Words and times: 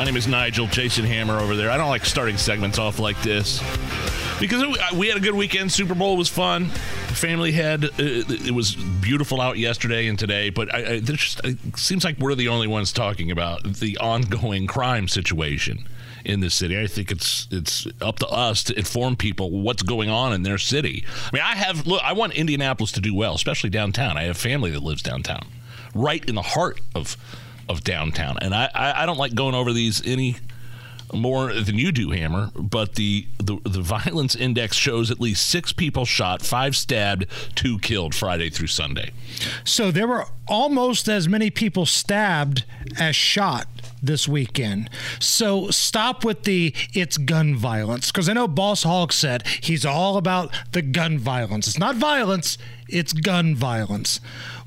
My 0.00 0.04
name 0.04 0.16
is 0.16 0.26
Nigel, 0.26 0.66
Jason 0.66 1.04
Hammer 1.04 1.38
over 1.38 1.54
there. 1.54 1.70
I 1.70 1.76
don't 1.76 1.90
like 1.90 2.06
starting 2.06 2.38
segments 2.38 2.78
off 2.78 2.98
like 2.98 3.20
this 3.20 3.62
because 4.40 4.64
we 4.94 5.08
had 5.08 5.18
a 5.18 5.20
good 5.20 5.34
weekend. 5.34 5.70
Super 5.70 5.94
Bowl 5.94 6.16
was 6.16 6.26
fun. 6.26 6.68
Family 7.10 7.52
had 7.52 7.84
uh, 7.84 7.90
it 7.98 8.54
was 8.54 8.74
beautiful 8.76 9.42
out 9.42 9.58
yesterday 9.58 10.06
and 10.06 10.18
today, 10.18 10.48
but 10.48 10.74
I, 10.74 10.94
I, 10.94 11.00
just, 11.00 11.44
it 11.44 11.76
seems 11.76 12.02
like 12.02 12.16
we're 12.16 12.34
the 12.34 12.48
only 12.48 12.66
ones 12.66 12.94
talking 12.94 13.30
about 13.30 13.74
the 13.74 13.98
ongoing 13.98 14.66
crime 14.66 15.06
situation 15.06 15.86
in 16.24 16.40
the 16.40 16.48
city. 16.48 16.80
I 16.80 16.86
think 16.86 17.10
it's 17.10 17.46
it's 17.50 17.86
up 18.00 18.20
to 18.20 18.26
us 18.28 18.64
to 18.64 18.78
inform 18.78 19.16
people 19.16 19.50
what's 19.50 19.82
going 19.82 20.08
on 20.08 20.32
in 20.32 20.44
their 20.44 20.56
city. 20.56 21.04
I 21.30 21.36
mean, 21.36 21.42
I 21.42 21.54
have 21.56 21.86
look. 21.86 22.02
I 22.02 22.14
want 22.14 22.32
Indianapolis 22.32 22.90
to 22.92 23.02
do 23.02 23.14
well, 23.14 23.34
especially 23.34 23.68
downtown. 23.68 24.16
I 24.16 24.22
have 24.22 24.38
family 24.38 24.70
that 24.70 24.82
lives 24.82 25.02
downtown, 25.02 25.46
right 25.94 26.24
in 26.24 26.36
the 26.36 26.40
heart 26.40 26.80
of 26.94 27.18
of 27.70 27.84
downtown. 27.84 28.36
And 28.42 28.52
I, 28.52 28.68
I, 28.74 29.02
I 29.02 29.06
don't 29.06 29.18
like 29.18 29.34
going 29.34 29.54
over 29.54 29.72
these 29.72 30.04
any 30.04 30.36
more 31.12 31.52
than 31.52 31.76
you 31.76 31.92
do, 31.92 32.10
Hammer. 32.10 32.50
But 32.54 32.96
the, 32.96 33.26
the 33.38 33.58
the 33.64 33.80
violence 33.80 34.34
index 34.34 34.76
shows 34.76 35.10
at 35.10 35.20
least 35.20 35.46
six 35.46 35.72
people 35.72 36.04
shot, 36.04 36.42
five 36.42 36.76
stabbed, 36.76 37.26
two 37.54 37.78
killed 37.78 38.14
Friday 38.14 38.50
through 38.50 38.68
Sunday. 38.68 39.12
So 39.64 39.90
there 39.90 40.08
were 40.08 40.26
almost 40.48 41.08
as 41.08 41.28
many 41.28 41.50
people 41.50 41.86
stabbed 41.86 42.64
as 42.98 43.14
shot 43.14 43.68
this 44.02 44.26
weekend. 44.26 44.90
So 45.18 45.70
stop 45.70 46.24
with 46.24 46.44
the 46.44 46.74
it's 46.92 47.16
gun 47.16 47.54
violence 47.54 48.10
because 48.10 48.28
I 48.28 48.32
know 48.32 48.48
Boss 48.48 48.82
Hogg 48.82 49.12
said 49.12 49.46
he's 49.46 49.84
all 49.84 50.16
about 50.16 50.52
the 50.72 50.82
gun 50.82 51.18
violence. 51.18 51.68
It's 51.68 51.78
not 51.78 51.96
violence, 51.96 52.58
it's 52.88 53.12
gun 53.12 53.54
violence. 53.54 54.20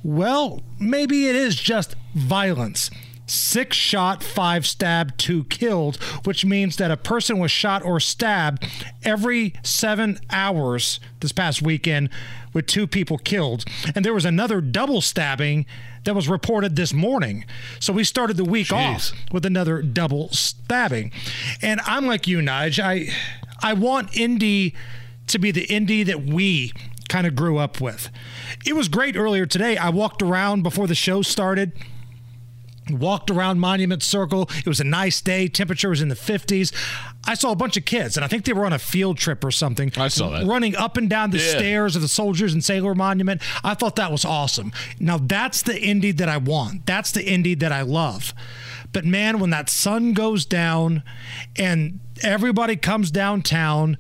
Well, 0.04 0.62
maybe 0.80 1.28
it 1.28 1.36
is 1.36 1.56
just 1.56 1.96
violence. 2.14 2.92
Six 3.26 3.78
shot, 3.78 4.22
five 4.22 4.68
stabbed, 4.68 5.18
two 5.18 5.46
killed, 5.46 5.96
which 6.26 6.44
means 6.44 6.76
that 6.76 6.92
a 6.92 6.98
person 6.98 7.40
was 7.40 7.52
shot 7.52 7.84
or 7.84 8.02
stabbed 8.02 8.68
every 9.04 9.54
seven 9.64 10.20
hours 10.30 11.00
this 11.22 11.32
past 11.32 11.62
weekend 11.62 12.10
with 12.52 12.68
two 12.68 12.86
people 12.86 13.18
killed. 13.18 13.64
And 13.96 14.04
there 14.04 14.14
was 14.14 14.26
another 14.26 14.60
double 14.60 15.00
stabbing 15.00 15.66
that 16.04 16.14
was 16.14 16.28
reported 16.28 16.76
this 16.76 16.94
morning. 16.94 17.46
So 17.80 17.94
we 17.94 18.04
started 18.04 18.36
the 18.36 18.44
week 18.44 18.68
Jeez. 18.68 19.14
off 19.14 19.32
with 19.32 19.46
another 19.46 19.82
double 19.82 20.28
stabbing. 20.30 21.14
And 21.62 21.80
I'm 21.86 22.06
like 22.06 22.28
you, 22.28 22.40
Nige. 22.40 22.80
I 22.84 23.08
I 23.62 23.74
want 23.74 24.16
Indy 24.18 24.76
to 25.28 25.40
be 25.40 25.52
the 25.52 25.64
Indy 25.64 26.04
that 26.04 26.24
we 26.26 26.74
kind 27.14 27.28
of 27.28 27.36
grew 27.36 27.60
up 27.60 27.80
with. 27.80 28.10
It 28.66 28.76
was 28.76 28.88
great 28.88 29.16
earlier 29.16 29.46
today. 29.46 29.78
I 29.78 29.90
walked 29.90 30.24
around 30.24 30.64
before 30.64 30.88
the 30.88 30.96
show 30.96 31.22
started 31.22 31.72
walked 32.90 33.32
around 33.32 33.62
Monument 33.62 34.04
Circle. 34.04 34.50
It 34.58 34.68
was 34.68 34.82
a 34.82 34.84
nice 34.84 35.22
day. 35.22 35.48
Temperature 35.48 35.88
was 35.88 36.02
in 36.02 36.10
the 36.10 36.16
50s. 36.16 36.74
I 37.26 37.34
saw 37.34 37.52
a 37.52 37.56
bunch 37.56 37.78
of 37.78 37.86
kids, 37.86 38.18
and 38.18 38.26
I 38.26 38.28
think 38.28 38.44
they 38.44 38.52
were 38.52 38.66
on 38.66 38.74
a 38.74 38.80
field 38.80 39.18
trip 39.18 39.42
or 39.46 39.52
something. 39.52 39.90
I 39.96 40.10
saw 40.10 40.32
that. 40.32 40.46
Running 40.46 40.76
up 40.76 40.98
and 40.98 41.10
down 41.10 41.32
the 41.32 41.38
yeah. 41.38 41.52
stairs 41.52 41.96
of 41.96 42.02
the 42.02 42.10
Soldiers 42.10 42.52
and 42.52 42.62
Sailor 42.62 42.94
Monument. 42.94 43.42
I 43.64 43.74
thought 43.74 43.96
that 43.96 44.12
was 44.12 44.26
awesome. 44.26 44.74
Now, 45.00 45.18
that's 45.18 45.62
the 45.62 45.82
Indy 45.82 46.12
that 46.12 46.28
I 46.28 46.36
want. 46.36 46.86
That's 46.86 47.14
the 47.14 47.26
Indy 47.26 47.56
that 47.56 47.72
I 47.72 47.84
love. 47.84 48.34
But 48.92 49.06
man, 49.06 49.40
when 49.40 49.52
that 49.52 49.70
sun 49.70 50.12
goes 50.12 50.46
down 50.46 51.04
and 51.56 52.02
everybody 52.22 52.76
comes 52.76 53.12
downtown, 53.12 53.98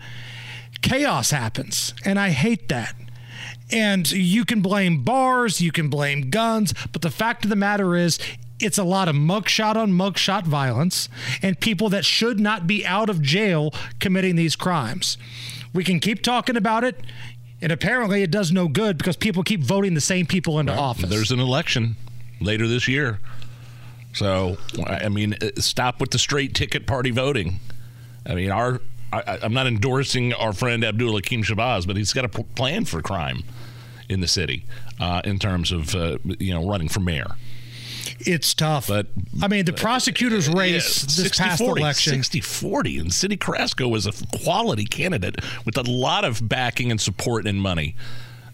chaos 0.82 1.32
happens. 1.32 1.94
And 2.04 2.20
I 2.20 2.32
hate 2.32 2.68
that. 2.68 2.96
And 3.74 4.10
you 4.12 4.46
can 4.46 4.62
blame 4.62 5.04
bars, 5.04 5.60
you 5.60 5.72
can 5.72 5.90
blame 5.90 6.30
guns, 6.30 6.74
but 6.92 7.02
the 7.02 7.10
fact 7.10 7.44
of 7.44 7.50
the 7.50 7.56
matter 7.56 7.96
is, 7.96 8.20
it's 8.60 8.78
a 8.78 8.84
lot 8.84 9.10
of 9.10 9.16
mugshot 9.16 9.76
on 9.76 9.92
mugshot 9.92 10.44
violence 10.44 11.10
and 11.42 11.60
people 11.60 11.90
that 11.90 12.06
should 12.06 12.40
not 12.40 12.68
be 12.68 12.86
out 12.86 13.10
of 13.10 13.22
jail 13.22 13.74
committing 14.00 14.36
these 14.36 14.56
crimes. 14.56 15.18
We 15.74 15.84
can 15.84 16.00
keep 16.00 16.22
talking 16.22 16.56
about 16.56 16.84
it, 16.84 17.02
and 17.62 17.72
apparently 17.72 18.22
it 18.22 18.30
does 18.30 18.52
no 18.52 18.68
good 18.68 18.98
because 18.98 19.18
people 19.18 19.42
keep 19.44 19.64
voting 19.64 19.96
the 19.96 20.02
same 20.02 20.28
people 20.28 20.60
into 20.60 20.72
right. 20.72 20.80
office. 20.80 21.10
There's 21.10 21.32
an 21.32 21.40
election 21.40 21.96
later 22.40 22.68
this 22.68 22.88
year. 22.88 23.20
So, 24.14 24.58
I 24.86 25.10
mean, 25.10 25.36
uh, 25.42 25.50
stop 25.60 26.00
with 26.00 26.12
the 26.12 26.20
straight 26.20 26.54
ticket 26.54 26.86
party 26.86 27.10
voting. 27.10 27.60
I 28.28 28.36
mean, 28.36 28.52
our 28.52 28.82
I, 29.14 29.46
am 29.46 29.54
not 29.54 29.68
endorsing 29.68 30.34
our 30.34 30.54
friend 30.54 30.84
Abdul 30.84 31.16
Hakim 31.16 31.44
Shabazz, 31.44 31.86
but 31.86 31.98
he's 31.98 32.14
got 32.14 32.26
a 32.26 32.30
p- 32.30 32.44
plan 32.56 32.86
for 32.86 33.02
crime 33.02 33.44
in 34.10 34.22
the 34.22 34.28
city 34.28 34.66
uh, 35.00 35.22
in 35.24 35.40
terms 35.40 35.72
of 35.72 35.96
uh, 35.96 36.18
you 36.40 36.54
know 36.54 36.68
running 36.68 36.90
for 36.90 37.00
mayor. 37.00 37.36
It's 38.20 38.54
tough. 38.54 38.88
But 38.88 39.08
I 39.42 39.48
mean, 39.48 39.66
the 39.66 39.74
prosecutor's 39.74 40.50
race 40.50 41.02
yeah, 41.02 41.06
this 41.06 41.16
60, 41.16 41.44
past 41.44 41.60
40, 41.60 41.82
election 41.82 42.20
60-40 42.20 43.02
and 43.02 43.10
Cyndi 43.12 43.40
Carrasco 43.40 43.88
was 43.88 44.06
a 44.06 44.12
quality 44.44 44.86
candidate 44.86 45.40
with 45.66 45.78
a 45.78 45.84
lot 45.84 46.26
of 46.26 46.48
backing 46.48 46.92
and 46.92 47.00
support 47.00 47.48
and 47.48 47.62
money 47.62 47.96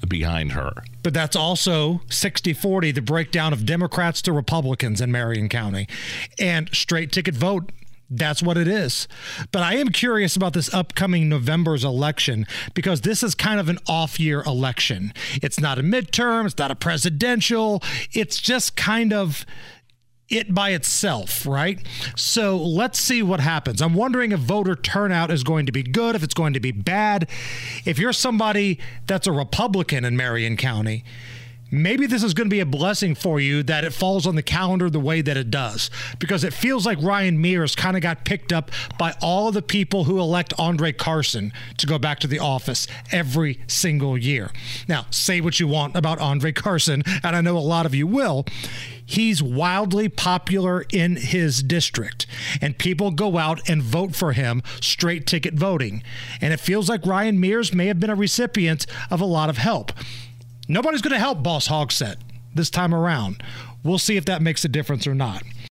behind 0.08 0.54
her. 0.54 0.84
But 1.04 1.14
that's 1.14 1.36
also 1.36 2.02
60 2.10 2.54
40, 2.54 2.92
the 2.92 3.02
breakdown 3.02 3.54
of 3.54 3.66
Democrats 3.66 4.22
to 4.24 4.32
Republicans 4.32 5.02
in 5.02 5.12
Marion 5.12 5.50
County. 5.50 5.88
And 6.40 6.70
straight 6.74 7.12
ticket 7.12 7.36
vote 7.36 7.72
that's 8.10 8.42
what 8.42 8.58
it 8.58 8.68
is. 8.68 9.08
But 9.52 9.64
I 9.64 9.76
am 9.76 9.90
curious 9.90 10.36
about 10.36 10.54
this 10.54 10.74
upcoming 10.74 11.30
November's 11.30 11.84
election 11.84 12.48
because 12.74 13.02
this 13.02 13.24
is 13.24 13.36
kind 13.36 13.60
of 13.60 13.70
an 13.70 13.78
off 13.88 14.20
year 14.20 14.42
election. 14.42 15.14
It's 15.42 15.60
not 15.60 15.78
a 15.78 15.84
midterm, 15.84 16.46
it's 16.46 16.58
not 16.58 16.72
a 16.72 16.76
presidential, 16.76 17.84
it's 18.12 18.40
just 18.40 18.76
kind 18.76 19.14
of 19.14 19.46
it 20.30 20.54
by 20.54 20.72
itself, 20.72 21.46
right? 21.46 21.80
So 22.16 22.56
let's 22.58 23.00
see 23.00 23.24
what 23.24 23.40
happens. 23.40 23.82
I'm 23.82 23.96
wondering 23.96 24.32
if 24.32 24.40
voter 24.40 24.76
turnout 24.76 25.32
is 25.32 25.44
going 25.44 25.66
to 25.66 25.72
be 25.72 25.84
good, 25.84 26.16
if 26.16 26.24
it's 26.24 26.36
going 26.36 26.54
to 26.54 26.60
be 26.60 26.72
bad. 26.72 27.28
If 27.86 27.98
you're 27.98 28.14
somebody 28.14 28.80
that's 29.08 29.26
a 29.28 29.32
Republican 29.32 30.06
in 30.06 30.16
Marion 30.16 30.56
County, 30.56 31.04
maybe 31.72 32.06
this 32.06 32.24
is 32.24 32.34
going 32.34 32.50
to 32.50 32.54
be 32.54 32.60
a 32.60 32.66
blessing 32.66 33.16
for 33.16 33.40
you 33.40 33.64
that 33.64 33.84
it 33.84 33.94
falls 33.94 34.26
on 34.26 34.36
the 34.36 34.44
calendar 34.44 34.90
the 34.90 35.00
way 35.00 35.22
that 35.22 35.38
it 35.38 35.52
does 35.52 35.90
because 36.20 36.44
it 36.44 36.54
feels 36.54 36.86
like 36.86 37.02
Ryan 37.02 37.42
Mears 37.42 37.76
kind 37.76 37.96
of 37.96 38.02
got 38.02 38.26
picked 38.26 38.52
up 38.52 38.72
by 38.98 39.16
all 39.22 39.52
the 39.52 39.62
people 39.62 40.06
who 40.06 40.20
elect 40.20 40.54
Andre 40.58 40.92
Carson 40.92 41.54
to 41.78 41.88
go 41.88 41.98
back 41.98 42.20
to 42.20 42.28
the 42.28 42.40
office 42.40 42.88
every 43.12 43.60
single 43.68 44.18
year. 44.18 44.52
Now, 44.88 45.06
say 45.10 45.42
what 45.42 45.60
you 45.60 45.68
want 45.68 45.96
about 45.96 46.20
Andre 46.20 46.52
Carson, 46.52 47.04
and 47.24 47.36
I 47.36 47.42
know 47.42 47.58
a 47.58 47.60
lot 47.60 47.86
of 47.86 47.96
you 47.96 48.08
will. 48.08 48.46
He's 49.10 49.42
wildly 49.42 50.08
popular 50.08 50.86
in 50.94 51.16
his 51.16 51.64
district, 51.64 52.28
and 52.62 52.78
people 52.78 53.10
go 53.10 53.40
out 53.40 53.68
and 53.68 53.82
vote 53.82 54.16
for 54.16 54.34
him 54.34 54.62
straight 54.82 55.26
ticket 55.26 55.56
voting. 55.56 56.04
And 56.40 56.54
it 56.54 56.60
feels 56.60 56.90
like 56.90 57.04
Ryan 57.08 57.40
Mears 57.40 57.74
may 57.74 57.88
have 57.88 58.00
been 58.00 58.12
a 58.12 58.16
recipient 58.16 58.86
of 59.10 59.20
a 59.20 59.26
lot 59.26 59.50
of 59.50 59.58
help. 59.58 59.92
Nobody's 60.72 61.02
going 61.02 61.14
to 61.14 61.20
help 61.20 61.42
Boss 61.42 61.68
Hogsett 61.68 62.18
this 62.54 62.70
time 62.70 62.94
around. 62.94 63.42
We'll 63.84 63.98
see 63.98 64.18
if 64.18 64.26
that 64.26 64.44
makes 64.44 64.64
a 64.64 64.70
difference 64.70 65.08
or 65.08 65.16
not. 65.16 65.42